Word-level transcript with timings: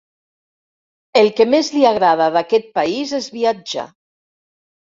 El 1.21 1.29
que 1.41 1.47
més 1.55 1.69
li 1.75 1.85
agrada 1.91 2.31
d'aquest 2.39 2.67
país 2.81 3.15
és 3.21 3.31
viatjar. 3.39 3.89